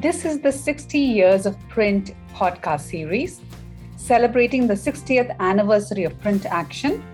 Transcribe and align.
This 0.00 0.24
is 0.24 0.40
the 0.40 0.50
60 0.50 0.98
Years 0.98 1.44
of 1.44 1.58
Print 1.68 2.14
podcast 2.32 2.88
series, 2.88 3.42
celebrating 3.98 4.66
the 4.66 4.72
60th 4.72 5.36
anniversary 5.40 6.04
of 6.04 6.18
print 6.20 6.46
action, 6.46 7.04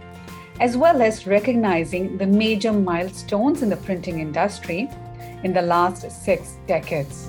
as 0.61 0.77
well 0.77 1.03
as 1.03 1.27
recognizing 1.27 2.17
the 2.17 2.29
major 2.29 2.73
milestones 2.73 3.63
in 3.63 3.71
the 3.71 3.77
printing 3.79 4.21
industry 4.21 4.89
in 5.43 5.53
the 5.53 5.63
last 5.63 6.09
six 6.13 6.59
decades. 6.69 7.27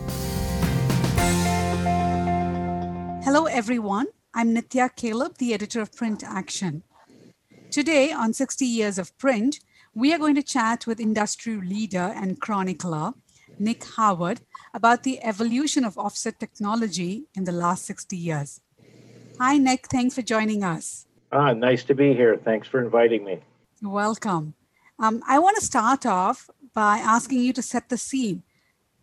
Hello, 3.23 3.45
everyone. 3.45 4.05
I'm 4.35 4.53
Nitya 4.53 4.95
Caleb, 4.95 5.39
the 5.39 5.55
editor 5.55 5.81
of 5.81 5.91
Print 5.91 6.23
Action. 6.23 6.83
Today, 7.71 8.11
on 8.11 8.31
60 8.31 8.63
Years 8.63 8.99
of 8.99 9.17
Print, 9.17 9.59
we 9.95 10.13
are 10.13 10.19
going 10.19 10.35
to 10.35 10.43
chat 10.43 10.85
with 10.85 10.99
industry 10.99 11.59
leader 11.59 12.13
and 12.15 12.39
chronicler 12.39 13.13
Nick 13.59 13.83
Howard 13.95 14.41
about 14.73 15.03
the 15.03 15.23
evolution 15.23 15.83
of 15.83 15.97
offset 15.97 16.39
technology 16.39 17.25
in 17.35 17.43
the 17.43 17.51
last 17.51 17.85
60 17.85 18.15
years. 18.15 18.61
Hi, 19.39 19.57
Nick. 19.57 19.87
Thanks 19.87 20.15
for 20.15 20.21
joining 20.21 20.63
us. 20.63 21.05
Ah, 21.31 21.53
nice 21.53 21.83
to 21.85 21.95
be 21.95 22.13
here. 22.13 22.37
Thanks 22.37 22.67
for 22.67 22.81
inviting 22.83 23.23
me. 23.23 23.39
You're 23.81 23.91
welcome. 23.91 24.53
Um, 24.99 25.21
I 25.27 25.39
want 25.39 25.57
to 25.57 25.65
start 25.65 26.05
off 26.05 26.49
by 26.73 26.97
asking 26.97 27.39
you 27.41 27.53
to 27.53 27.61
set 27.61 27.89
the 27.89 27.97
scene. 27.97 28.43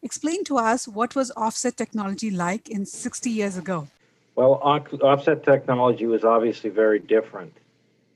Explain 0.02 0.44
to 0.44 0.58
us 0.58 0.86
what 0.88 1.14
was 1.14 1.30
offset 1.36 1.77
technology 1.77 2.30
like 2.30 2.68
in 2.68 2.84
60 2.84 3.30
years 3.30 3.56
ago. 3.56 3.88
Well, 4.36 4.55
offset 4.55 5.44
technology 5.44 6.06
was 6.06 6.24
obviously 6.24 6.70
very 6.70 6.98
different 6.98 7.52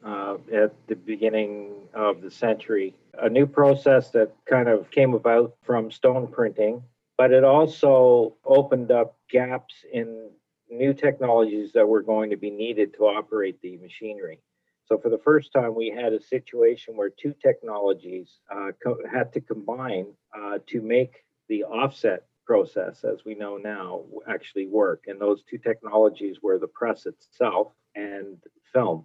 uh, 0.04 0.36
at 0.52 0.72
the 0.86 0.94
beginning 0.96 1.72
of 1.94 2.22
the 2.22 2.30
century. 2.30 2.94
A 3.20 3.28
new 3.28 3.46
process 3.46 4.10
that 4.10 4.32
kind 4.46 4.68
of 4.68 4.90
came 4.90 5.14
about 5.14 5.56
from 5.62 5.90
stone 5.90 6.28
printing, 6.28 6.82
but 7.16 7.32
it 7.32 7.44
also 7.44 8.34
opened 8.44 8.90
up 8.90 9.16
gaps 9.30 9.84
in 9.92 10.30
new 10.70 10.92
technologies 10.92 11.72
that 11.72 11.88
were 11.88 12.02
going 12.02 12.30
to 12.30 12.36
be 12.36 12.50
needed 12.50 12.94
to 12.94 13.04
operate 13.04 13.60
the 13.60 13.76
machinery. 13.78 14.38
So, 14.86 14.96
for 14.98 15.10
the 15.10 15.18
first 15.18 15.52
time, 15.52 15.74
we 15.74 15.90
had 15.90 16.12
a 16.12 16.22
situation 16.22 16.96
where 16.96 17.10
two 17.10 17.34
technologies 17.42 18.38
uh, 18.50 18.72
co- 18.82 19.02
had 19.10 19.32
to 19.34 19.40
combine 19.40 20.06
uh, 20.36 20.58
to 20.68 20.80
make 20.80 21.24
the 21.48 21.64
offset 21.64 22.24
process, 22.46 23.04
as 23.04 23.24
we 23.26 23.34
know 23.34 23.58
now, 23.58 24.02
actually 24.26 24.66
work. 24.66 25.04
And 25.06 25.20
those 25.20 25.42
two 25.42 25.58
technologies 25.58 26.38
were 26.42 26.58
the 26.58 26.68
press 26.68 27.04
itself 27.04 27.72
and 27.94 28.38
film 28.72 29.04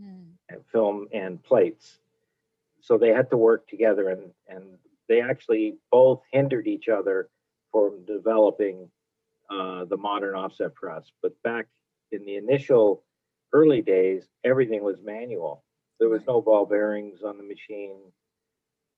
mm. 0.00 0.27
And 0.48 0.60
film 0.72 1.08
and 1.12 1.42
plates. 1.42 1.98
So 2.80 2.96
they 2.96 3.10
had 3.10 3.30
to 3.30 3.36
work 3.36 3.68
together, 3.68 4.10
and 4.10 4.30
and 4.48 4.64
they 5.08 5.20
actually 5.20 5.76
both 5.90 6.22
hindered 6.32 6.66
each 6.66 6.88
other 6.88 7.28
from 7.72 8.04
developing 8.06 8.88
uh, 9.50 9.84
the 9.86 9.96
modern 9.96 10.34
offset 10.34 10.74
press. 10.74 11.10
But 11.22 11.40
back 11.42 11.66
in 12.12 12.24
the 12.24 12.36
initial 12.36 13.02
early 13.52 13.82
days, 13.82 14.28
everything 14.44 14.82
was 14.82 14.96
manual. 15.02 15.64
There 15.98 16.08
was 16.08 16.22
no 16.26 16.40
ball 16.40 16.66
bearings 16.66 17.22
on 17.22 17.36
the 17.36 17.42
machine. 17.42 17.96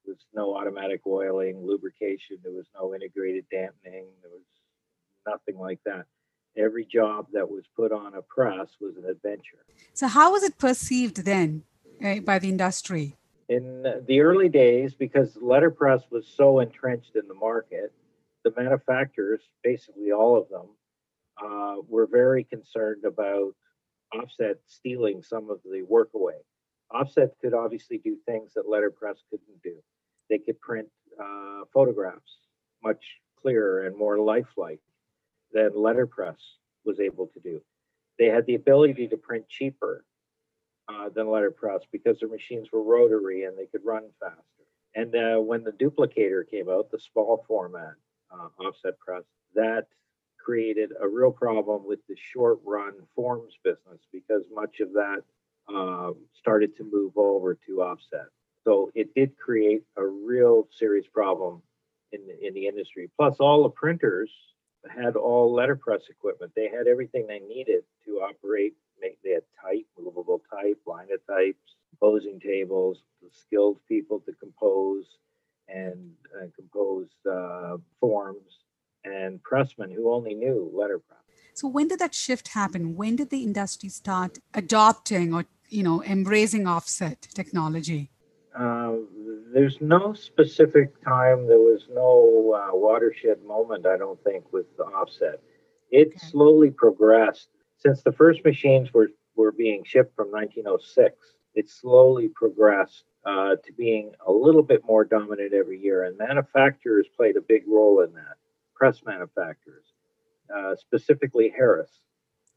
There 0.05 0.15
was 0.15 0.27
no 0.35 0.57
automatic 0.57 1.01
oiling, 1.07 1.65
lubrication. 1.65 2.39
There 2.43 2.53
was 2.53 2.67
no 2.75 2.95
integrated 2.95 3.45
dampening. 3.51 4.07
There 4.23 4.31
was 4.31 4.47
nothing 5.27 5.59
like 5.59 5.81
that 5.85 6.07
every 6.57 6.85
job 6.85 7.27
that 7.33 7.49
was 7.49 7.65
put 7.77 7.93
on 7.93 8.15
a 8.15 8.23
press 8.23 8.69
was 8.81 8.97
an 8.97 9.05
adventure. 9.05 9.65
So, 9.95 10.09
how 10.09 10.33
was 10.33 10.43
it 10.43 10.59
perceived 10.59 11.25
then 11.25 11.65
by 12.25 12.39
the 12.39 12.49
industry? 12.49 13.17
In 13.49 13.83
the 14.07 14.21
early 14.21 14.49
days, 14.49 14.95
because 14.95 15.37
letterpress 15.41 16.03
was 16.11 16.27
so 16.27 16.61
entrenched 16.61 17.17
in 17.17 17.27
the 17.27 17.35
market, 17.35 17.93
the 18.45 18.53
manufacturers, 18.57 19.43
basically 19.63 20.13
all 20.13 20.37
of 20.37 20.49
them, 20.49 20.69
uh, 21.43 21.77
were 21.89 22.07
very 22.07 22.45
concerned 22.45 23.05
about 23.05 23.55
offset 24.13 24.57
stealing 24.67 25.23
some 25.23 25.51
of 25.51 25.61
the 25.65 25.83
work 25.83 26.11
away. 26.15 26.35
Offset 26.91 27.35
could 27.41 27.55
obviously 27.55 27.99
do 27.99 28.17
things 28.27 28.53
that 28.55 28.69
letterpress 28.69 29.19
couldn't 29.31 29.63
do. 29.63 29.77
They 30.29 30.39
could 30.39 30.61
print 30.61 30.89
uh, 31.21 31.63
photographs 31.73 32.39
much 32.83 33.03
clearer 33.41 33.87
and 33.87 33.97
more 33.97 34.19
lifelike 34.19 34.81
than 35.53 35.71
letterpress 35.75 36.41
was 36.85 37.01
able 37.01 37.27
to 37.29 37.41
do. 37.41 37.61
They 38.19 38.27
had 38.27 38.47
the 38.47 38.55
ability 38.55 39.09
to 39.09 39.17
print 39.17 39.49
cheaper 39.49 40.05
uh, 40.89 41.09
than 41.09 41.31
letterpress 41.31 41.83
because 41.93 42.21
their 42.21 42.29
machines 42.29 42.69
were 42.73 42.83
rotary 42.83 43.45
and 43.45 43.57
they 43.57 43.67
could 43.67 43.85
run 43.85 44.05
faster. 44.21 44.45
And 44.95 45.15
uh, 45.15 45.41
when 45.41 45.63
the 45.63 45.73
duplicator 45.73 46.49
came 46.49 46.69
out, 46.69 46.91
the 46.91 46.99
small 46.99 47.45
format 47.47 47.95
uh, 48.33 48.49
offset 48.65 48.99
press, 48.99 49.23
that 49.55 49.87
created 50.43 50.91
a 51.01 51.09
real 51.09 51.31
problem 51.31 51.87
with 51.87 52.01
the 52.09 52.17
short 52.17 52.59
run 52.65 52.95
forms 53.15 53.55
business 53.63 54.01
because 54.13 54.43
much 54.53 54.81
of 54.81 54.93
that 54.93 55.23
um, 55.69 56.17
started 56.35 56.77
to 56.77 56.85
move 56.91 57.13
over 57.17 57.57
to 57.67 57.83
offset. 57.83 58.27
So 58.65 58.91
it 58.95 59.15
did 59.15 59.37
create 59.37 59.83
a 59.97 60.05
real 60.05 60.69
serious 60.73 61.07
problem 61.13 61.63
in 62.13 62.21
the, 62.27 62.47
in 62.47 62.55
the 62.55 62.67
industry. 62.67 63.11
Plus, 63.17 63.37
all 63.39 63.63
the 63.63 63.71
printers 63.71 64.31
had 64.89 65.17
all 65.17 65.53
letterpress 65.53 66.03
equipment. 66.09 66.53
They 66.55 66.69
had 66.69 66.87
everything 66.87 67.27
they 67.27 67.41
needed 67.41 67.85
to 68.07 68.13
operate. 68.21 68.75
They 69.01 69.33
had 69.33 69.43
type, 69.63 69.87
movable 69.99 70.43
type, 70.51 70.79
linotypes, 70.87 71.77
composing 71.91 72.41
tables, 72.41 72.99
skilled 73.33 73.79
people 73.89 74.21
to 74.21 74.33
compose 74.33 75.05
and 75.69 76.13
uh, 76.37 76.47
compose 76.57 77.09
uh, 77.31 77.77
forms, 78.01 78.59
and 79.05 79.41
pressmen 79.43 79.95
who 79.95 80.13
only 80.13 80.35
knew 80.35 80.71
letterpress. 80.75 81.19
So 81.55 81.69
when 81.69 81.89
did 81.89 81.99
that 82.01 82.15
shift 82.15 82.49
happen? 82.49 82.97
When 82.97 83.17
did 83.17 83.31
the 83.31 83.43
industry 83.43 83.89
start 83.89 84.39
adopting 84.53 85.33
or 85.33 85.45
you 85.69 85.83
know 85.83 86.03
embracing 86.03 86.67
offset 86.67 87.29
technology? 87.35 88.11
Uh, 88.59 88.95
there's 89.53 89.81
no 89.81 90.13
specific 90.13 91.03
time. 91.05 91.47
There 91.47 91.59
was 91.59 91.87
no 91.93 92.55
uh, 92.55 92.77
watershed 92.77 93.43
moment, 93.45 93.87
I 93.87 93.97
don't 93.97 94.23
think, 94.25 94.53
with 94.53 94.67
the 94.77 94.85
offset. 94.85 95.41
It 95.91 96.09
okay. 96.09 96.19
slowly 96.19 96.71
progressed 96.71 97.49
since 97.79 98.03
the 98.03 98.13
first 98.13 98.45
machines 98.45 98.93
were, 98.93 99.09
were 99.37 99.53
being 99.53 99.83
shipped 99.85 100.15
from 100.15 100.31
1906. 100.31 101.17
It 101.55 101.69
slowly 101.69 102.29
progressed 102.29 103.05
uh, 103.25 103.57
to 103.65 103.73
being 103.77 104.13
a 104.27 104.33
little 104.33 104.63
bit 104.63 104.83
more 104.85 105.05
dominant 105.05 105.53
every 105.53 105.81
year, 105.81 106.05
and 106.05 106.17
manufacturers 106.17 107.07
played 107.17 107.37
a 107.37 107.43
big 107.43 107.65
role 107.67 108.03
in 108.03 108.13
that. 108.15 108.37
Press 108.75 109.03
manufacturers, 109.05 109.93
uh, 110.57 110.75
specifically 110.77 111.53
Harris, 111.55 111.91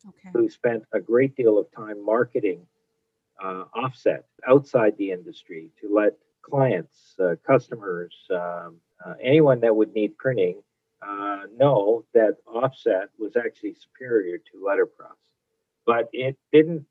okay. 0.07 0.29
who 0.33 0.49
spent 0.49 0.83
a 0.93 0.99
great 0.99 1.35
deal 1.35 1.57
of 1.57 1.67
time 1.71 2.03
marketing 2.05 2.65
uh, 3.43 3.65
offset 3.75 4.25
outside 4.47 4.95
the 4.97 5.11
industry 5.11 5.69
to 5.81 5.93
let 5.93 6.13
clients, 6.43 7.15
uh, 7.19 7.35
customers, 7.45 8.15
um, 8.31 8.77
uh, 9.05 9.13
anyone 9.21 9.59
that 9.61 9.75
would 9.75 9.93
need 9.93 10.17
printing 10.17 10.61
uh, 11.01 11.41
know 11.57 12.05
that 12.13 12.37
offset 12.47 13.09
was 13.17 13.35
actually 13.35 13.75
superior 13.75 14.37
to 14.37 14.65
letterpress. 14.65 15.17
But 15.85 16.09
it 16.13 16.37
didn't 16.51 16.85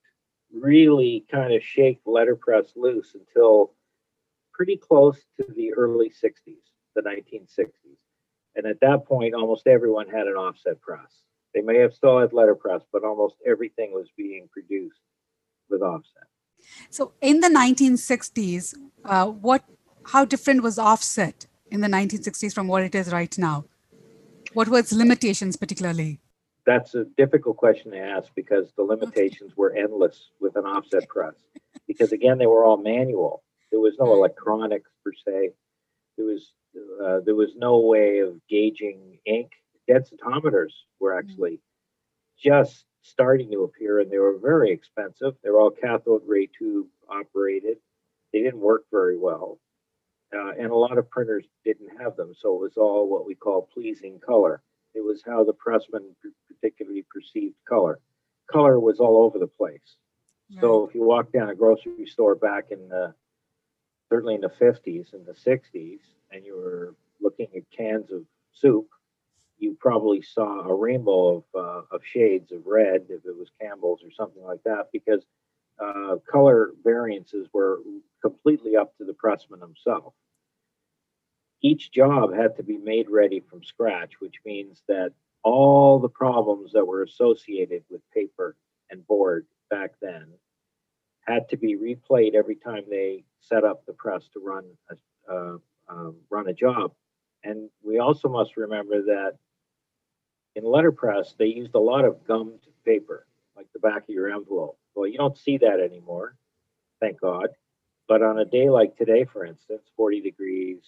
really 0.53 1.25
kind 1.31 1.53
of 1.55 1.63
shake 1.63 2.01
letterpress 2.05 2.73
loose 2.77 3.15
until 3.15 3.73
pretty 4.53 4.77
close 4.77 5.19
to 5.37 5.47
the 5.55 5.73
early 5.75 6.11
60s, 6.11 6.61
the 6.95 7.03
1960s. 7.03 7.69
And 8.55 8.67
at 8.67 8.81
that 8.81 9.07
point, 9.07 9.35
almost 9.35 9.67
everyone 9.67 10.09
had 10.09 10.27
an 10.27 10.35
offset 10.35 10.81
press. 10.81 11.23
They 11.55 11.63
may 11.63 11.79
have 11.79 11.95
still 11.95 12.21
had 12.21 12.33
letterpress, 12.33 12.83
but 12.93 13.05
almost 13.05 13.37
everything 13.47 13.93
was 13.93 14.09
being 14.17 14.49
produced 14.53 15.01
with 15.71 15.83
offset. 15.83 16.32
So 16.91 17.13
in 17.21 17.41
the 17.41 17.49
1960s, 17.49 18.75
uh, 19.05 19.27
what, 19.27 19.65
how 20.07 20.25
different 20.25 20.63
was 20.63 20.79
offset 20.79 21.47
in 21.71 21.81
the 21.81 21.89
1960s 21.89 22.55
from 22.55 22.69
what 22.69 22.83
it 22.83 22.95
is 22.95 23.13
right 23.13 23.37
now? 23.39 23.65
What 24.53 24.69
were 24.69 24.79
its 24.79 24.93
limitations 24.93 25.57
particularly? 25.57 26.21
That's 26.65 26.95
a 26.95 27.05
difficult 27.17 27.57
question 27.57 27.91
to 27.93 27.99
ask 27.99 28.29
because 28.37 28.73
the 28.77 28.85
limitations 28.85 29.57
were 29.57 29.75
endless 29.75 30.31
with 30.41 30.57
an 30.57 30.65
offset 30.65 31.09
press. 31.09 31.35
Because 31.89 32.13
again, 32.13 32.39
they 32.39 32.47
were 32.47 32.65
all 32.65 32.77
manual. 32.77 33.43
There 33.71 33.81
was 33.81 33.95
no 33.99 34.13
electronics 34.13 34.91
per 35.05 35.13
se. 35.27 35.51
There 36.17 36.27
was 36.27 36.53
uh, 37.05 37.21
there 37.25 37.35
was 37.35 37.51
no 37.57 37.81
way 37.81 38.21
of 38.21 38.41
gauging 38.49 39.19
ink. 39.27 39.51
Densitometers 39.91 40.73
were 41.01 41.19
actually 41.19 41.61
just 42.43 42.85
starting 43.03 43.51
to 43.51 43.65
appear, 43.65 44.01
and 44.01 44.11
they 44.11 44.19
were 44.19 44.39
very 44.39 44.71
expensive. 44.71 45.35
They 45.43 45.51
were 45.51 45.61
all 45.61 45.71
cathode 45.71 46.23
ray 46.27 46.47
tube 46.47 46.87
operated. 47.09 47.79
They 48.33 48.43
didn't 48.43 48.61
work 48.61 48.85
very 48.91 49.19
well, 49.19 49.59
uh, 50.35 50.53
and 50.59 50.71
a 50.71 50.77
lot 50.77 50.99
of 50.99 51.11
printers 51.11 51.45
didn't 51.65 52.01
have 52.01 52.17
them. 52.17 52.33
So 52.39 52.55
it 52.55 52.61
was 52.61 52.77
all 52.77 53.09
what 53.09 53.27
we 53.27 53.35
call 53.35 53.69
pleasing 53.73 54.21
color. 54.25 54.63
It 54.95 55.05
was 55.05 55.23
how 55.27 55.45
the 55.45 55.55
pressman 55.55 56.05
particularly 56.49 57.05
perceived 57.13 57.57
color. 57.69 57.99
Color 58.51 58.79
was 58.79 59.01
all 59.01 59.25
over 59.25 59.39
the 59.39 59.47
place. 59.47 59.97
Right. 60.51 60.61
So 60.61 60.87
if 60.87 60.95
you 60.95 61.03
walk 61.03 61.33
down 61.33 61.51
a 61.51 61.55
grocery 61.55 62.07
store 62.07 62.35
back 62.35 62.67
in 62.71 62.89
the 62.89 63.15
certainly 64.11 64.35
in 64.35 64.43
the 64.43 64.49
50s 64.49 65.15
and 65.15 65.25
the 65.25 65.33
60s, 65.33 66.01
and 66.31 66.45
you 66.45 66.55
were 66.55 66.95
looking 67.21 67.49
at 67.57 67.63
cans 67.71 68.11
of 68.13 68.25
soup, 68.53 68.89
you 69.63 69.77
probably 69.79 70.21
saw 70.21 70.69
a 70.69 70.75
rainbow 70.75 71.37
of, 71.37 71.45
uh, 71.55 71.95
of 71.95 72.03
shades 72.05 72.51
of 72.51 72.67
red 72.67 73.03
if 73.09 73.25
it 73.25 73.37
was 73.37 73.49
Campbell's 73.61 74.03
or 74.03 74.11
something 74.11 74.43
like 74.43 74.63
that 74.65 74.89
because 74.93 75.25
uh, 75.79 76.17
color 76.31 76.73
variances 76.83 77.47
were 77.53 77.79
completely 78.21 78.77
up 78.77 78.97
to 78.99 79.05
the 79.05 79.15
pressman 79.15 79.61
himself. 79.61 80.15
Each 81.63 81.93
job 81.93 82.35
had 82.35 82.57
to 82.57 82.65
be 82.65 82.77
made 82.77 83.09
ready 83.09 83.39
from 83.39 83.63
scratch, 83.63 84.21
which 84.21 84.35
means 84.45 84.83
that 84.89 85.13
all 85.45 86.01
the 86.01 86.09
problems 86.09 86.73
that 86.73 86.85
were 86.85 87.05
associated 87.05 87.85
with 87.89 88.01
paper 88.13 88.57
and 88.91 89.07
board 89.07 89.47
back 89.71 89.93
then 90.03 90.27
had 91.21 91.49
to 91.51 91.57
be 91.57 91.77
replayed 91.77 92.35
every 92.35 92.57
time 92.57 92.83
they 92.91 93.23
set 93.41 93.63
up 93.63 93.87
the 93.87 93.93
press 93.93 94.29
to 94.33 94.41
run 94.41 94.65
a, 94.91 95.33
uh, 95.33 95.57
um, 95.89 96.17
run 96.31 96.49
a 96.49 96.53
job. 96.53 96.93
And 97.45 97.71
we 97.83 98.01
also 98.01 98.29
must 98.29 98.57
remember 98.57 99.03
that 99.03 99.39
in 100.63 100.71
letterpress, 100.71 101.35
they 101.39 101.47
used 101.47 101.75
a 101.75 101.81
lot 101.81 102.05
of 102.05 102.25
gummed 102.27 102.61
paper, 102.85 103.27
like 103.57 103.67
the 103.73 103.81
back 103.81 104.03
of 104.03 104.09
your 104.09 104.31
envelope. 104.31 104.79
Well, 104.95 105.09
you 105.09 105.19
don't 105.19 105.37
see 105.37 105.59
that 105.59 105.81
anymore, 105.81 106.37
thank 107.01 107.21
God. 107.21 107.49
But 108.09 108.23
on 108.23 108.39
a 108.39 108.45
day 108.45 108.69
like 108.69 108.97
today, 108.97 109.25
for 109.25 109.45
instance, 109.45 109.83
40 109.97 110.21
degrees, 110.21 110.81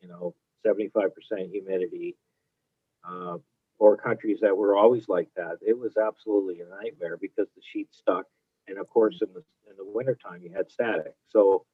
you 0.00 0.08
know, 0.08 0.34
75% 0.66 1.10
humidity, 1.50 2.16
uh, 3.08 3.38
or 3.78 3.96
countries 3.96 4.38
that 4.40 4.56
were 4.56 4.76
always 4.76 5.08
like 5.08 5.28
that, 5.36 5.58
it 5.60 5.78
was 5.78 5.96
absolutely 5.96 6.60
a 6.60 6.68
nightmare 6.82 7.16
because 7.20 7.46
the 7.54 7.62
sheet 7.72 7.88
stuck. 7.92 8.26
And 8.68 8.78
of 8.78 8.88
course, 8.88 9.20
in 9.22 9.28
the 9.32 9.42
in 9.70 9.76
the 9.76 9.84
wintertime, 9.84 10.42
you 10.42 10.52
had 10.52 10.70
static. 10.70 11.14
So, 11.28 11.64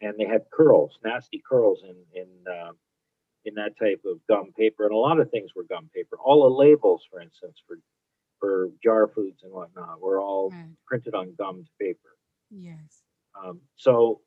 and 0.00 0.14
they 0.18 0.24
had 0.24 0.42
curls, 0.50 0.98
nasty 1.04 1.42
curls 1.46 1.82
in 1.82 1.96
in 2.14 2.28
uh, 2.50 2.72
in 3.44 3.54
that 3.54 3.76
type 3.78 4.02
of 4.04 4.18
gum 4.28 4.52
paper, 4.56 4.84
and 4.84 4.92
a 4.94 4.96
lot 4.98 5.20
of 5.20 5.30
things 5.30 5.50
were 5.54 5.64
gum 5.64 5.90
paper. 5.94 6.16
All 6.16 6.42
the 6.44 6.54
labels, 6.54 7.02
for 7.10 7.20
instance, 7.20 7.60
for 7.66 7.78
for 8.40 8.70
jar 8.82 9.06
foods 9.06 9.44
and 9.44 9.52
whatnot, 9.52 10.00
were 10.00 10.20
all 10.20 10.50
Right. 10.50 10.76
printed 10.86 11.14
on 11.14 11.34
gummed 11.38 11.68
paper. 11.80 12.16
Yes. 12.50 13.04
Um, 13.40 13.60
so 13.76 14.20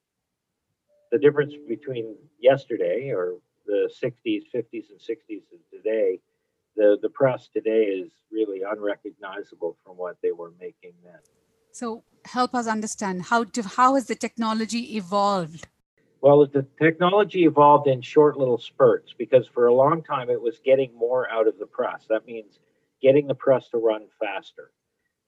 the 1.11 1.17
difference 1.19 1.53
between 1.67 2.15
yesterday 2.39 3.09
or 3.11 3.35
the 3.65 3.89
60s, 4.01 4.43
50s, 4.53 4.89
and 4.89 4.99
60s 4.99 5.43
and 5.51 5.59
today, 5.71 6.19
the, 6.75 6.97
the 7.01 7.09
press 7.09 7.47
today 7.47 7.83
is 7.83 8.11
really 8.31 8.61
unrecognizable 8.61 9.77
from 9.83 9.97
what 9.97 10.17
they 10.21 10.31
were 10.31 10.51
making 10.59 10.93
then. 11.03 11.19
So 11.71 12.03
help 12.25 12.55
us 12.55 12.67
understand 12.67 13.23
how 13.23 13.43
to, 13.43 13.63
how 13.63 13.95
has 13.95 14.07
the 14.07 14.15
technology 14.15 14.95
evolved? 14.95 15.67
Well, 16.25 16.43
the 16.47 16.65
technology 16.81 17.43
evolved 17.45 17.85
in 17.85 18.01
short 18.01 18.35
little 18.35 18.57
spurts 18.57 19.13
because 19.15 19.45
for 19.45 19.67
a 19.67 19.73
long 19.75 20.01
time 20.01 20.31
it 20.31 20.41
was 20.41 20.57
getting 20.65 20.91
more 20.97 21.29
out 21.29 21.47
of 21.47 21.59
the 21.59 21.67
press. 21.67 22.07
That 22.09 22.25
means 22.25 22.57
getting 22.99 23.27
the 23.27 23.35
press 23.35 23.69
to 23.69 23.77
run 23.77 24.07
faster. 24.19 24.71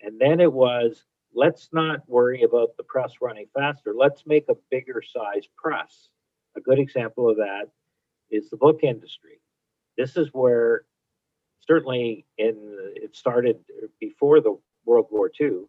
And 0.02 0.20
then 0.20 0.40
it 0.40 0.52
was 0.52 1.06
let's 1.36 1.70
not 1.72 2.00
worry 2.10 2.42
about 2.42 2.76
the 2.78 2.84
press 2.84 3.14
running 3.22 3.46
faster. 3.54 3.94
Let's 3.96 4.24
make 4.26 4.46
a 4.50 4.56
bigger 4.72 5.04
size 5.04 5.48
press. 5.56 6.10
A 6.56 6.62
good 6.62 6.80
example 6.80 7.30
of 7.30 7.38
that 7.38 7.70
is 8.32 8.50
the 8.50 8.58
book 8.58 8.80
industry. 8.82 9.40
This 10.00 10.18
is 10.18 10.30
where 10.32 10.86
certainly 11.60 12.26
in 12.40 12.58
it 12.96 13.16
started 13.16 13.60
before 14.00 14.42
the 14.42 14.58
World 14.84 15.10
War 15.12 15.30
II 15.40 15.60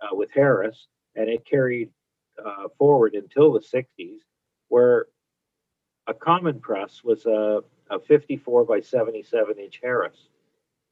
uh, 0.00 0.14
with 0.14 0.30
Harris, 0.32 0.86
and 1.16 1.28
it 1.28 1.44
carried 1.44 1.90
uh, 2.38 2.68
forward 2.78 3.14
until 3.14 3.52
the 3.52 3.58
60s, 3.58 4.18
where 4.72 5.04
a 6.06 6.14
common 6.14 6.58
press 6.58 7.04
was 7.04 7.26
a, 7.26 7.60
a 7.90 8.00
54 8.00 8.64
by 8.64 8.80
77 8.80 9.58
inch 9.58 9.80
Harris 9.82 10.30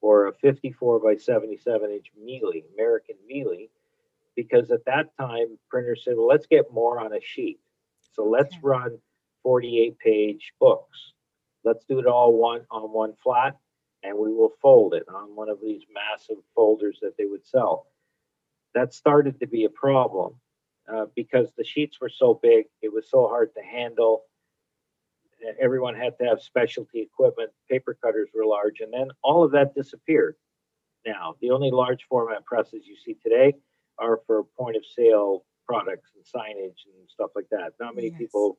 or 0.03 0.27
a 0.27 0.35
54 0.35 1.00
by 1.00 1.17
77 1.17 1.91
inch 1.91 2.12
Miehle, 2.23 2.62
American 2.75 3.17
Miehle, 3.27 3.71
because 4.37 4.71
at 4.71 4.85
that 4.85 5.17
time 5.19 5.59
printers 5.71 6.03
said, 6.05 6.12
well, 6.19 6.27
let's 6.27 6.47
get 6.47 6.71
more 6.71 7.00
on 7.00 7.15
a 7.15 7.21
sheet. 7.23 7.59
So 8.12 8.23
let's 8.25 8.55
Okay. 8.56 8.61
run 8.62 8.99
48 9.44 9.99
page 9.99 10.53
books. 10.61 11.15
Let's 11.65 11.87
do 11.87 12.00
it 12.00 12.06
all 12.06 12.35
one 12.35 12.67
on 12.71 12.82
one 12.93 13.15
flat 13.15 13.56
and 14.03 14.19
we 14.19 14.31
will 14.31 14.53
fold 14.61 14.93
it 14.93 15.05
on 15.09 15.35
one 15.35 15.49
of 15.49 15.59
these 15.62 15.85
massive 15.91 16.37
folders 16.55 16.99
that 17.00 17.17
they 17.17 17.25
would 17.25 17.47
sell. 17.47 17.87
That 18.75 18.93
started 18.93 19.41
to 19.41 19.47
be 19.47 19.65
a 19.65 19.71
problem 19.71 20.35
uh, 20.93 21.07
because 21.15 21.53
the 21.57 21.65
sheets 21.65 22.01
were 22.01 22.09
so 22.09 22.39
big, 22.43 22.67
it 22.83 22.93
was 22.93 23.09
so 23.11 23.29
hard 23.29 23.51
to 23.55 23.63
handle. 23.63 24.25
Everyone 25.61 25.95
had 25.95 26.19
to 26.19 26.25
have 26.27 26.43
specialty 26.43 27.01
equipment. 27.01 27.51
Paper 27.71 27.97
cutters 28.03 28.29
were 28.35 28.45
large, 28.45 28.81
and 28.81 28.93
then 28.93 29.09
all 29.23 29.43
of 29.43 29.53
that 29.53 29.75
disappeared. 29.75 30.37
Now, 31.07 31.35
the 31.41 31.51
only 31.51 31.71
large 31.71 32.05
format 32.09 32.45
presses 32.45 32.87
you 32.87 32.97
see 32.97 33.15
today 33.15 33.55
are 33.99 34.21
for 34.27 34.45
point 34.59 34.77
of 34.77 34.85
sale 34.85 35.45
products 35.67 36.11
and 36.15 36.25
signage 36.25 36.85
and 36.87 37.09
stuff 37.09 37.31
like 37.35 37.47
that. 37.51 37.73
Not 37.81 37.95
many 37.95 38.09
Yes. 38.09 38.19
people 38.19 38.59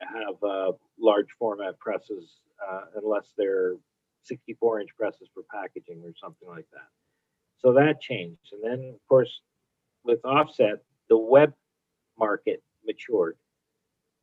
have 0.00 0.42
uh, 0.42 0.72
large 0.98 1.28
format 1.38 1.78
presses 1.78 2.40
uh, 2.68 2.82
unless 2.96 3.32
they're 3.36 3.74
64 4.22 4.80
inch 4.80 4.90
presses 4.96 5.28
for 5.34 5.42
packaging 5.52 6.02
or 6.04 6.12
something 6.20 6.48
like 6.48 6.66
that. 6.72 6.88
So 7.58 7.72
that 7.72 8.00
changed. 8.00 8.52
And 8.52 8.62
then, 8.62 8.90
of 8.94 9.00
course, 9.08 9.40
with 10.04 10.24
offset, 10.24 10.82
the 11.08 11.18
web 11.18 11.52
market 12.18 12.62
matured 12.86 13.36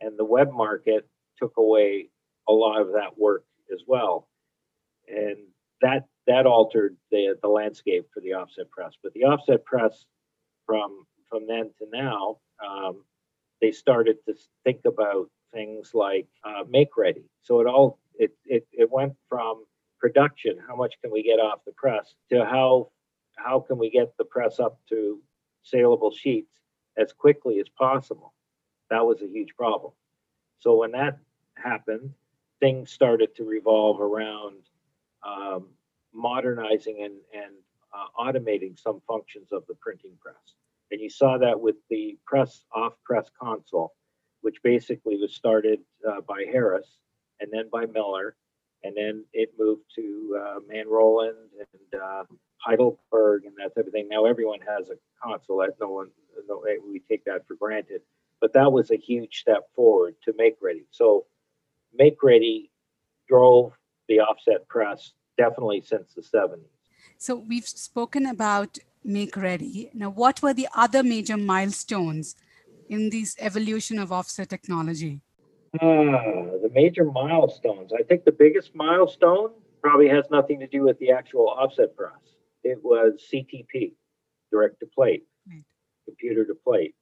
and 0.01 0.17
the 0.17 0.25
web 0.25 0.51
market 0.51 1.07
took 1.37 1.57
away 1.57 2.09
a 2.47 2.53
lot 2.53 2.81
of 2.81 2.87
that 2.93 3.17
work 3.17 3.43
as 3.71 3.83
well. 3.87 4.27
And 5.07 5.37
that 5.81 6.05
that 6.27 6.45
altered 6.45 6.95
the, 7.09 7.35
the 7.41 7.47
landscape 7.47 8.07
for 8.13 8.21
the 8.21 8.33
offset 8.33 8.69
press. 8.69 8.93
But 9.01 9.13
the 9.13 9.23
offset 9.23 9.63
press 9.65 10.05
from 10.65 11.05
from 11.29 11.47
then 11.47 11.71
to 11.79 11.87
now, 11.91 12.37
um, 12.65 13.03
they 13.61 13.71
started 13.71 14.17
to 14.27 14.35
think 14.63 14.81
about 14.85 15.29
things 15.53 15.91
like 15.93 16.27
uh, 16.43 16.63
make 16.69 16.97
ready. 16.97 17.25
So 17.41 17.61
it 17.61 17.67
all 17.67 17.99
it, 18.15 18.31
it 18.45 18.67
it 18.71 18.91
went 18.91 19.13
from 19.29 19.65
production, 19.99 20.57
how 20.67 20.75
much 20.75 20.95
can 21.01 21.11
we 21.11 21.23
get 21.23 21.39
off 21.39 21.59
the 21.65 21.73
press, 21.73 22.15
to 22.31 22.45
how 22.45 22.89
how 23.37 23.59
can 23.59 23.77
we 23.77 23.89
get 23.89 24.15
the 24.17 24.25
press 24.25 24.59
up 24.59 24.79
to 24.89 25.19
saleable 25.63 26.11
sheets 26.11 26.60
as 26.97 27.13
quickly 27.13 27.59
as 27.59 27.69
possible. 27.69 28.33
That 28.89 29.05
was 29.05 29.21
a 29.21 29.27
huge 29.27 29.55
problem. 29.55 29.93
So 30.59 30.75
when 30.75 30.91
that 30.91 31.17
happened, 31.55 32.13
things 32.59 32.91
started 32.91 33.35
to 33.35 33.43
revolve 33.43 33.99
around 33.99 34.57
um, 35.25 35.67
modernizing 36.13 37.03
and, 37.03 37.15
and 37.33 37.53
uh, 37.93 38.07
automating 38.19 38.79
some 38.79 39.01
functions 39.07 39.51
of 39.51 39.63
the 39.67 39.75
printing 39.75 40.13
press. 40.19 40.55
And 40.91 40.99
you 40.99 41.09
saw 41.09 41.37
that 41.37 41.59
with 41.59 41.75
the 41.89 42.17
press 42.25 42.65
off 42.73 42.93
press 43.03 43.29
console, 43.41 43.93
which 44.41 44.61
basically 44.63 45.17
was 45.17 45.33
started 45.33 45.79
uh, 46.07 46.21
by 46.21 46.45
Harris 46.51 46.97
and 47.39 47.49
then 47.51 47.69
by 47.71 47.85
Miller. 47.85 48.35
And 48.83 48.95
then 48.95 49.25
it 49.33 49.49
moved 49.59 49.83
to 49.95 50.41
uh, 50.41 50.59
Man 50.67 50.87
Roland 50.87 51.37
and 51.59 52.01
uh, 52.01 52.23
Heidelberg 52.57 53.45
and 53.45 53.53
that 53.57 53.75
type 53.75 53.87
of 53.87 53.93
thing. 53.93 54.07
Now 54.09 54.25
everyone 54.25 54.59
has 54.61 54.89
a 54.89 54.95
console. 55.23 55.59
That 55.59 55.75
no 55.79 55.89
one, 55.89 56.07
no, 56.47 56.63
we 56.87 57.01
take 57.09 57.25
that 57.25 57.47
for 57.47 57.55
granted. 57.55 58.01
But 58.39 58.53
that 58.53 58.71
was 58.71 58.89
a 58.89 58.97
huge 58.97 59.39
step 59.39 59.69
forward 59.75 60.15
to 60.25 60.33
make 60.35 60.55
ready. 60.61 60.85
So 60.89 61.25
make 61.93 62.23
ready 62.23 62.71
drove 63.27 63.73
the 64.07 64.19
offset 64.19 64.67
press 64.67 65.13
definitely 65.37 65.81
since 65.81 66.13
the 66.13 66.21
70s. 66.21 66.59
So 67.17 67.35
we've 67.35 67.67
spoken 67.67 68.25
about 68.25 68.77
make 69.03 69.35
ready. 69.37 69.89
Now, 69.93 70.09
what 70.09 70.41
were 70.41 70.53
the 70.53 70.67
other 70.75 71.03
major 71.03 71.37
milestones 71.37 72.35
in 72.89 73.09
this 73.09 73.35
evolution 73.39 73.99
of 73.99 74.11
offset 74.11 74.49
technology? 74.49 75.21
Ah, 75.79 76.57
the 76.61 76.69
major 76.73 77.05
milestones. 77.05 77.93
I 77.93 78.03
think 78.03 78.25
the 78.25 78.31
biggest 78.31 78.75
milestone 78.75 79.51
probably 79.81 80.09
has 80.09 80.29
nothing 80.29 80.59
to 80.59 80.67
do 80.67 80.83
with 80.83 80.99
the 80.99 81.11
actual 81.11 81.47
offset 81.49 81.95
press. 81.95 82.35
It 82.63 82.79
was 82.83 83.23
CTP, 83.31 83.93
direct 84.51 84.79
to 84.81 84.85
plate, 84.87 85.25
Right. 85.47 85.63
computer 86.05 86.45
to 86.45 86.55
plate. 86.55 86.93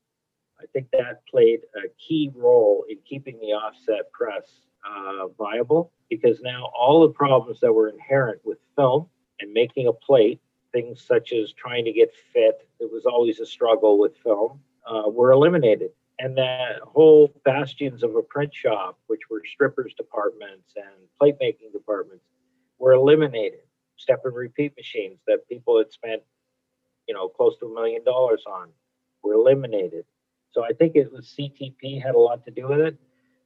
I 0.60 0.66
think 0.68 0.92
that 0.92 1.26
played 1.26 1.62
a 1.76 1.90
key 1.98 2.32
role 2.36 2.86
in 2.90 2.98
keeping 3.06 3.40
the 3.40 3.54
offset 3.54 4.12
press 4.12 4.68
uh, 4.88 5.28
viable 5.30 5.92
because 6.10 6.42
now 6.42 6.72
all 6.78 7.02
the 7.02 7.14
problems 7.14 7.60
that 7.62 7.74
were 7.74 7.90
inherent 7.90 8.44
with 8.46 8.60
film 8.76 9.10
and 9.40 9.52
making 9.52 9.88
a 9.88 9.94
plate, 9.94 10.40
things 10.74 11.02
such 11.02 11.34
as 11.34 11.54
trying 11.54 11.86
to 11.86 11.92
get 11.92 12.14
fit, 12.14 12.68
it 12.80 12.92
was 12.92 13.06
always 13.06 13.40
a 13.40 13.46
struggle 13.46 13.98
with 13.98 14.16
film, 14.18 14.60
uh, 14.86 15.10
were 15.10 15.32
eliminated 15.32 15.92
and 16.20 16.38
that 16.38 16.80
whole 16.84 17.32
bastions 17.46 18.04
of 18.04 18.16
a 18.16 18.22
print 18.22 18.54
shop, 18.54 19.00
which 19.08 19.22
were 19.30 19.42
strippers 19.46 19.94
departments 19.96 20.74
and 20.76 21.08
plate 21.18 21.36
making 21.40 21.72
departments, 21.72 22.26
were 22.78 22.94
eliminated. 22.94 23.62
Step 23.98 24.22
and 24.26 24.36
repeat 24.36 24.74
machines 24.78 25.20
that 25.28 25.48
people 25.50 25.78
had 25.78 25.92
spent, 25.92 26.22
you 27.08 27.14
know, 27.14 27.28
close 27.28 27.58
to 27.60 27.66
a 27.66 27.74
million 27.74 28.04
dollars 28.04 28.44
on 28.48 28.70
were 29.24 29.34
eliminated. 29.34 30.06
So 30.52 30.64
I 30.64 30.74
think 30.74 30.96
it 30.96 31.12
was 31.12 31.36
CTP 31.38 32.02
had 32.02 32.16
a 32.16 32.20
lot 32.20 32.44
to 32.46 32.52
do 32.52 32.68
with 32.68 32.80
it. 32.80 32.98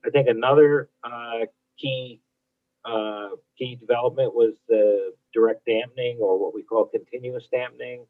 I 0.06 0.10
think 0.10 0.28
another 0.28 0.90
uh, 1.04 1.46
key 1.78 2.22
uh, 2.86 3.30
key 3.58 3.76
development 3.76 4.34
was 4.34 4.54
the 4.68 5.14
direct 5.34 5.66
dampening 5.66 6.18
or 6.20 6.38
what 6.38 6.54
we 6.54 6.64
call 6.64 6.86
continuous 6.86 7.48
dampening, 7.52 8.06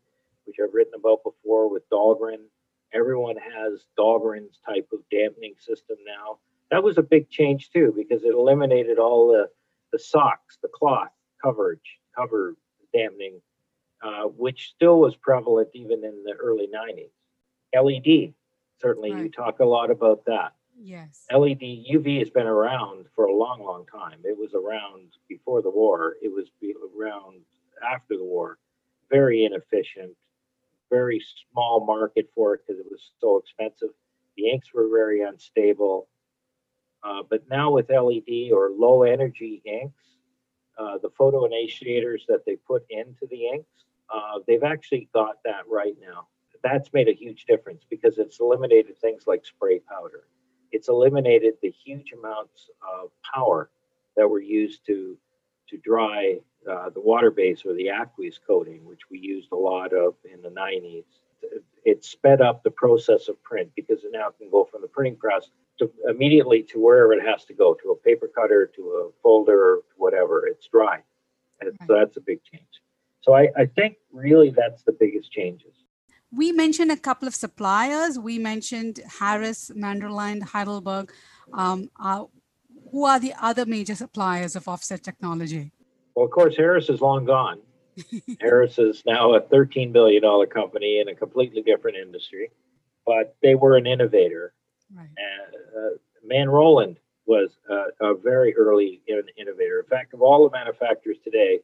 which 0.45 0.57
I've 0.63 0.73
written 0.73 0.93
about 0.95 1.23
before 1.23 1.69
with 1.69 1.87
Dahlgren. 1.89 2.45
Everyone 2.93 3.35
has 3.37 3.85
Dahlgren's 3.97 4.59
type 4.65 4.87
of 4.93 4.99
dampening 5.11 5.55
system 5.57 5.97
now. 6.05 6.37
That 6.71 6.83
was 6.83 6.97
a 6.97 7.03
big 7.03 7.29
change 7.29 7.71
too 7.71 7.93
because 7.95 8.23
it 8.23 8.33
eliminated 8.33 8.99
all 8.99 9.27
the 9.27 9.49
the 9.91 9.99
socks, 9.99 10.57
the 10.61 10.69
cloth 10.69 11.11
coverage, 11.41 11.99
cover 12.15 12.55
dampening, 12.93 13.39
uh, 14.01 14.23
which 14.23 14.71
still 14.75 14.99
was 14.99 15.15
prevalent 15.15 15.69
even 15.73 16.03
in 16.03 16.23
the 16.23 16.33
early 16.33 16.67
90s. 16.67 17.11
LED, 17.79 18.33
certainly 18.81 19.09
you 19.09 19.29
talk 19.29 19.59
a 19.59 19.65
lot 19.65 19.91
about 19.91 20.25
that. 20.25 20.53
Yes. 20.79 21.25
LED 21.31 21.61
UV 21.61 22.19
has 22.19 22.29
been 22.29 22.47
around 22.47 23.05
for 23.15 23.25
a 23.25 23.33
long, 23.33 23.63
long 23.63 23.85
time. 23.85 24.19
It 24.23 24.37
was 24.37 24.53
around 24.53 25.13
before 25.29 25.61
the 25.61 25.69
war. 25.69 26.15
It 26.21 26.31
was 26.33 26.47
around 26.97 27.41
after 27.87 28.17
the 28.17 28.23
war. 28.23 28.57
Very 29.09 29.45
inefficient. 29.45 30.15
Very 30.89 31.23
small 31.51 31.85
market 31.85 32.29
for 32.35 32.53
it 32.53 32.61
because 32.65 32.79
it 32.79 32.85
was 32.89 33.11
so 33.19 33.37
expensive. 33.37 33.89
The 34.37 34.49
inks 34.49 34.73
were 34.73 34.87
very 34.89 35.21
unstable. 35.21 36.07
Uh, 37.03 37.23
but 37.29 37.43
now 37.49 37.71
with 37.71 37.89
LED 37.89 38.51
or 38.51 38.69
low 38.71 39.03
energy 39.03 39.61
inks, 39.65 40.03
uh, 40.77 40.97
the 40.99 41.09
photo 41.09 41.45
initiators 41.45 42.25
that 42.27 42.45
they 42.45 42.55
put 42.55 42.85
into 42.89 43.27
the 43.29 43.47
inks, 43.47 43.85
uh, 44.13 44.39
they've 44.47 44.63
actually 44.63 45.09
got 45.13 45.37
that 45.43 45.67
right 45.69 45.95
now. 46.01 46.27
That's 46.63 46.93
made 46.93 47.09
a 47.09 47.13
huge 47.13 47.45
difference 47.45 47.83
because 47.89 48.17
it's 48.17 48.39
eliminated 48.39 48.97
things 48.99 49.27
like 49.27 49.45
spray 49.45 49.79
powder 49.79 50.23
it's 50.73 50.89
eliminated 50.89 51.53
the 51.61 51.69
huge 51.69 52.11
amounts 52.11 52.69
of 52.81 53.11
power 53.33 53.69
that 54.17 54.27
were 54.27 54.41
used 54.41 54.85
to 54.87 55.17
to 55.73 55.79
dry 55.79 56.37
uh, 56.69 56.89
the 56.91 57.01
water 57.01 57.31
base 57.31 57.65
or 57.65 57.73
the 57.73 57.89
aqueous 57.89 58.39
coating, 58.45 58.85
which 58.85 59.01
we 59.09 59.19
used 59.19 59.51
a 59.51 59.55
lot 59.55 59.91
of 59.93 60.13
in 60.31 60.41
the 60.41 60.49
90s. 60.49 61.03
It 61.83 62.05
sped 62.05 62.41
up 62.41 62.63
the 62.63 62.71
process 62.71 63.27
of 63.27 63.41
print 63.43 63.71
because 63.75 64.03
it 64.05 64.11
now 64.13 64.29
can 64.37 64.49
go 64.49 64.63
from 64.63 64.81
the 64.81 64.87
printing 64.87 65.17
press 65.17 65.49
to 65.79 65.91
immediately 66.07 66.63
to 66.63 66.79
wherever 66.79 67.11
it 67.13 67.25
has 67.25 67.43
to 67.45 67.53
go 67.53 67.73
to 67.73 67.89
a 67.89 67.95
paper 67.95 68.29
cutter, 68.33 68.71
to 68.75 68.81
a 68.81 69.21
folder, 69.21 69.61
or 69.61 69.79
whatever. 69.97 70.47
It's 70.47 70.67
dry. 70.67 70.99
And 71.59 71.77
so 71.87 71.95
that's 71.95 72.15
a 72.17 72.21
big 72.21 72.39
change. 72.43 72.81
So 73.21 73.33
I, 73.33 73.49
I 73.57 73.65
think 73.65 73.97
really 74.11 74.51
that's 74.51 74.83
the 74.83 74.93
biggest 74.93 75.31
changes. 75.31 75.73
We 76.31 76.51
mentioned 76.51 76.91
a 76.91 76.97
couple 76.97 77.27
of 77.27 77.35
suppliers. 77.35 78.17
We 78.17 78.39
mentioned 78.39 79.01
Harris, 79.19 79.71
Man 79.75 79.99
Roland, 79.99 80.43
Heidelberg. 80.43 81.11
Um, 81.51 81.89
uh, 81.99 82.25
who 82.91 83.05
are 83.05 83.19
the 83.19 83.33
other 83.41 83.65
major 83.65 83.95
suppliers 83.95 84.55
of 84.55 84.67
offset 84.67 85.03
technology? 85.03 85.71
Well, 86.15 86.25
of 86.25 86.31
course, 86.31 86.55
Harris 86.55 86.89
is 86.89 87.01
long 87.01 87.25
gone. 87.25 87.59
Harris 88.41 88.77
is 88.79 89.03
now 89.05 89.33
a 89.33 89.41
$13 89.41 89.91
billion 89.91 90.21
company 90.47 90.99
in 90.99 91.09
a 91.09 91.15
completely 91.15 91.61
different 91.61 91.97
industry, 91.97 92.51
but 93.05 93.35
they 93.41 93.55
were 93.55 93.77
an 93.77 93.85
innovator. 93.87 94.53
Right. 94.95 95.09
Uh, 95.17 95.79
uh, 95.79 95.89
Man 96.25 96.49
Roland 96.49 96.97
was 97.25 97.51
a, 97.69 98.11
a 98.11 98.15
very 98.15 98.55
early 98.55 99.01
in- 99.07 99.23
innovator. 99.37 99.79
In 99.79 99.85
fact, 99.85 100.13
of 100.13 100.21
all 100.21 100.47
the 100.47 100.55
manufacturers 100.55 101.17
today, 101.23 101.59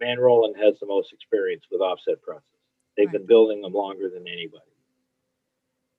Man 0.00 0.18
Roland 0.18 0.56
has 0.62 0.74
the 0.80 0.86
most 0.86 1.12
experience 1.12 1.64
with 1.70 1.80
offset 1.80 2.20
presses. 2.22 2.42
They've 2.96 3.10
been 3.10 3.26
building 3.26 3.62
them 3.62 3.72
longer 3.72 4.08
than 4.08 4.26
anybody. 4.26 4.62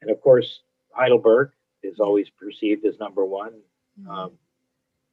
And 0.01 0.11
of 0.11 0.21
course, 0.21 0.61
Heidelberg 0.91 1.51
is 1.83 1.99
always 1.99 2.27
perceived 2.29 2.85
as 2.85 2.99
number 2.99 3.25
one. 3.25 3.53
Mhm. 3.99 4.07
Um, 4.09 4.31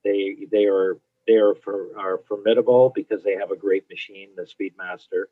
they 0.04 0.46
they 0.50 0.66
are 0.66 0.98
they 1.26 1.34
are 1.34 1.54
for 1.54 1.88
are 1.98 2.18
formidable 2.28 2.92
because 2.94 3.22
they 3.22 3.34
have 3.34 3.50
a 3.50 3.56
great 3.56 3.88
machine, 3.88 4.30
the 4.36 4.42
Speedmaster. 4.42 5.24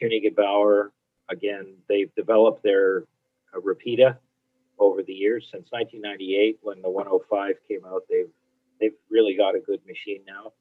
Koenig 0.00 0.36
Bauer, 0.36 0.92
again, 1.30 1.76
they've 1.88 2.14
developed 2.14 2.62
their 2.62 3.04
uh, 3.54 3.60
Rapida 3.60 4.18
over 4.78 5.02
the 5.02 5.12
years 5.12 5.48
since 5.50 5.68
1998 5.70 6.58
when 6.62 6.82
the 6.82 6.90
105 6.90 7.54
came 7.66 7.84
out. 7.86 8.02
They've 8.10 8.30
they've 8.80 8.96
really 9.10 9.36
got 9.36 9.54
a 9.54 9.60
good 9.60 9.80
machine 9.86 10.22
now, 10.26 10.52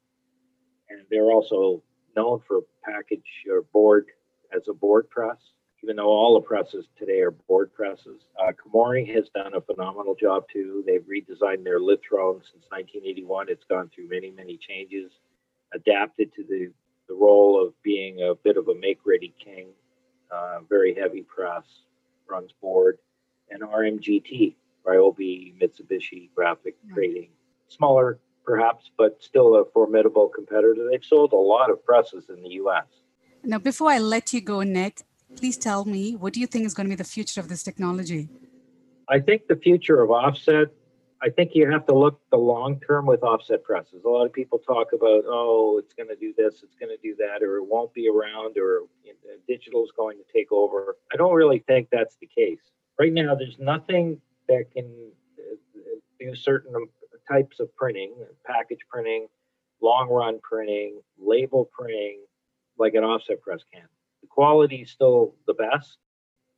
and 0.90 1.02
they're 1.10 1.32
also 1.32 1.84
known 2.16 2.42
for 2.48 2.62
package 2.84 3.26
or 3.50 3.64
board 3.74 4.08
as 4.56 4.68
a 4.70 4.74
board 4.74 5.10
press. 5.10 5.38
Even 5.86 5.98
though 5.98 6.10
all 6.10 6.34
the 6.34 6.48
presses 6.48 6.88
today 6.98 7.22
are 7.22 7.30
board 7.30 7.72
presses, 7.72 8.24
uh, 8.42 8.52
Komori 8.54 9.08
has 9.14 9.30
done 9.36 9.54
a 9.54 9.62
phenomenal 9.62 10.16
job 10.16 10.46
too. 10.52 10.84
They've 10.88 11.04
redesigned 11.04 11.64
their 11.64 11.80
Lithrone 11.80 12.42
since 12.42 12.66
1981. 12.70 13.50
It's 13.50 13.66
gone 13.66 13.92
through 13.94 14.10
many, 14.10 14.32
many 14.32 14.58
changes, 14.58 15.12
adapted 15.76 16.34
to 16.34 16.44
the, 16.44 16.72
the 17.08 17.14
role 17.14 17.64
of 17.64 17.80
being 17.84 18.24
a 18.24 18.34
bit 18.34 18.58
of 18.58 18.68
a 18.68 18.74
make-ready 18.74 19.36
king. 19.38 19.68
Uh, 20.32 20.62
very 20.68 20.96
heavy 20.96 21.22
press, 21.22 21.66
runs 22.28 22.50
board, 22.60 22.98
and 23.52 23.62
RMGT, 23.62 24.56
Ryobi 24.88 25.54
Mitsubishi 25.62 26.32
Graphic 26.34 26.78
Right. 26.88 26.96
Trading. 26.96 27.30
Smaller, 27.68 28.18
perhaps, 28.44 28.90
but 28.98 29.22
still 29.22 29.54
a 29.58 29.66
formidable 29.66 30.30
competitor. 30.30 30.90
They've 30.90 31.06
sold 31.06 31.34
a 31.34 31.36
lot 31.36 31.70
of 31.70 31.86
presses 31.86 32.26
in 32.30 32.42
the 32.42 32.50
U.S. 32.62 32.86
Now, 33.44 33.60
before 33.60 33.92
I 33.92 34.00
let 34.00 34.34
you 34.34 34.42
go, 34.42 34.64
Nick, 34.64 35.04
please 35.36 35.58
tell 35.58 35.86
me 35.86 36.16
what 36.16 36.34
do 36.34 36.40
you 36.40 36.48
think 36.48 36.66
is 36.66 36.74
going 36.74 36.88
to 36.88 36.90
be 36.90 36.96
the 36.96 37.04
future 37.04 37.40
of 37.40 37.50
this 37.50 37.64
technology? 37.64 38.30
I 39.10 39.20
think 39.20 39.48
the 39.48 39.56
future 39.56 40.02
of 40.02 40.10
offset, 40.10 40.68
I 41.22 41.30
think 41.30 41.52
you 41.54 41.70
have 41.72 41.86
to 41.88 41.94
look 41.94 42.20
the 42.32 42.38
long 42.38 42.80
term 42.80 43.06
with 43.06 43.24
offset 43.24 43.64
presses. 43.64 44.04
A 44.04 44.10
lot 44.10 44.26
of 44.26 44.34
people 44.34 44.60
talk 44.60 44.94
about, 44.94 45.24
oh, 45.28 45.80
it's 45.80 45.94
going 45.94 46.10
to 46.10 46.16
do 46.16 46.34
this, 46.38 46.64
it's 46.64 46.76
going 46.76 46.96
to 46.96 47.02
do 47.02 47.16
that, 47.18 47.44
or 47.44 47.58
it 47.58 47.66
won't 47.66 47.94
be 47.94 48.10
around, 48.10 48.58
or 48.58 48.82
you 49.04 49.14
know, 49.24 49.32
digital 49.48 49.84
is 49.84 49.92
going 49.96 50.18
to 50.18 50.24
take 50.34 50.52
over. 50.52 50.98
I 51.14 51.18
don't 51.18 51.34
really 51.34 51.60
think 51.68 51.90
that's 51.92 52.16
the 52.18 52.28
case. 52.28 52.60
Right 53.00 53.14
now, 53.14 53.36
there's 53.36 53.60
nothing 53.60 54.20
that 54.48 54.72
can 54.72 55.12
uh, 55.40 55.56
do 56.20 56.36
certain 56.36 56.74
types 57.28 57.60
of 57.60 57.76
printing, 57.76 58.14
package 58.46 58.80
printing, 58.90 59.28
long 59.82 60.10
run 60.10 60.40
printing, 60.42 61.02
label 61.18 61.70
printing, 61.72 62.22
like 62.78 62.94
an 62.94 63.04
offset 63.04 63.42
press 63.42 63.62
can. 63.72 63.88
Quality 64.36 64.82
is 64.84 64.92
still 64.92 65.34
the 65.48 65.54
best 65.54 65.98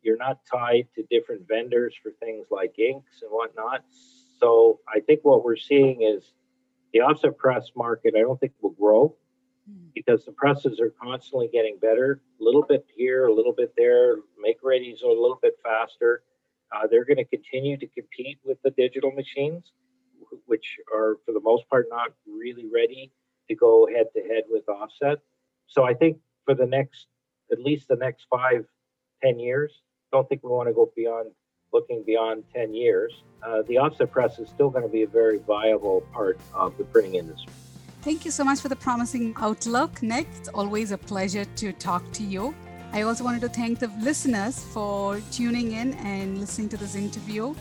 you're 0.01 0.17
not 0.17 0.39
tied 0.51 0.87
to 0.95 1.03
different 1.09 1.47
vendors 1.47 1.93
for 2.01 2.11
things 2.19 2.47
like 2.49 2.77
inks 2.79 3.21
and 3.21 3.31
whatnot. 3.31 3.83
So 4.39 4.79
I 4.87 4.99
think 5.01 5.21
what 5.23 5.43
we're 5.43 5.57
seeing 5.57 6.03
is 6.03 6.33
the 6.93 7.01
offset 7.01 7.37
press 7.37 7.71
market, 7.75 8.13
I 8.15 8.21
don't 8.21 8.39
think 8.39 8.53
will 8.61 8.71
grow 8.71 9.15
Hmm. 9.67 9.87
because 9.93 10.23
the 10.23 10.31
presses 10.31 10.79
are 10.79 10.91
constantly 10.91 11.49
getting 11.49 11.77
better, 11.77 12.21
a 12.39 12.43
little 12.43 12.63
bit 12.63 12.85
here, 12.95 13.27
a 13.27 13.33
little 13.33 13.51
bit 13.51 13.73
there, 13.75 14.17
make 14.39 14.61
readies 14.61 15.03
are 15.03 15.07
a 15.09 15.21
little 15.21 15.39
bit 15.41 15.55
faster. 15.61 16.23
Uh, 16.71 16.87
they're 16.87 17.03
going 17.03 17.17
to 17.17 17.25
continue 17.25 17.75
to 17.77 17.87
compete 17.87 18.39
with 18.45 18.57
the 18.63 18.71
digital 18.71 19.11
machines, 19.11 19.73
which 20.45 20.77
are 20.93 21.17
for 21.25 21.33
the 21.33 21.41
most 21.41 21.67
part 21.69 21.87
not 21.89 22.13
really 22.25 22.65
ready 22.73 23.11
to 23.49 23.55
go 23.55 23.87
head 23.93 24.07
to 24.15 24.21
head 24.21 24.43
with 24.49 24.67
offset. 24.69 25.17
So 25.67 25.83
I 25.83 25.93
think 25.93 26.17
for 26.45 26.53
the 26.55 26.65
next, 26.65 27.07
at 27.51 27.59
least 27.59 27.87
the 27.87 27.95
next 27.95 28.25
five, 28.29 28.65
ten 29.23 29.39
years, 29.39 29.71
don't 30.11 30.27
think 30.29 30.43
we 30.43 30.49
want 30.49 30.67
to 30.69 30.73
go 30.73 30.91
beyond 30.95 31.31
looking 31.73 32.03
beyond 32.05 32.43
10 32.53 32.73
years. 32.73 33.23
Uh, 33.43 33.61
the 33.63 33.77
offset 33.77 34.11
press 34.11 34.39
is 34.39 34.49
still 34.49 34.69
going 34.69 34.83
to 34.83 34.89
be 34.89 35.03
a 35.03 35.07
very 35.07 35.39
viable 35.39 36.01
part 36.13 36.39
of 36.53 36.77
the 36.77 36.83
printing 36.85 37.15
industry. 37.15 37.51
Thank 38.01 38.25
you 38.25 38.31
so 38.31 38.43
much 38.43 38.59
for 38.61 38.69
the 38.69 38.75
promising 38.75 39.35
outlook, 39.37 40.01
Nick. 40.01 40.27
It's 40.37 40.49
always 40.49 40.91
a 40.91 40.97
pleasure 40.97 41.45
to 41.45 41.73
talk 41.73 42.09
to 42.13 42.23
you. 42.23 42.55
I 42.93 43.01
also 43.01 43.23
wanted 43.23 43.41
to 43.41 43.49
thank 43.49 43.79
the 43.79 43.91
listeners 43.99 44.63
for 44.63 45.19
tuning 45.31 45.73
in 45.73 45.93
and 45.95 46.37
listening 46.37 46.69
to 46.69 46.77
this 46.77 46.95
interview. 46.95 47.53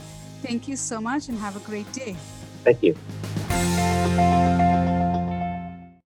Thank 0.42 0.68
you 0.68 0.76
so 0.76 1.00
much 1.00 1.28
and 1.28 1.38
have 1.38 1.56
a 1.56 1.60
great 1.60 1.90
day. 1.92 2.16
Thank 2.62 2.82
you. 2.82 2.96